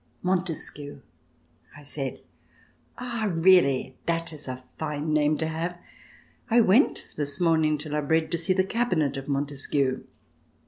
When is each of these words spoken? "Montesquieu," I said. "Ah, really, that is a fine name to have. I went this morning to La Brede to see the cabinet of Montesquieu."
"Montesquieu," 0.23 1.03
I 1.77 1.83
said. 1.83 2.21
"Ah, 2.97 3.29
really, 3.31 3.97
that 4.07 4.33
is 4.33 4.47
a 4.47 4.63
fine 4.79 5.13
name 5.13 5.37
to 5.37 5.47
have. 5.47 5.77
I 6.49 6.59
went 6.59 7.09
this 7.17 7.39
morning 7.39 7.77
to 7.77 7.89
La 7.89 8.01
Brede 8.01 8.31
to 8.31 8.37
see 8.39 8.53
the 8.53 8.63
cabinet 8.65 9.15
of 9.15 9.27
Montesquieu." 9.27 10.03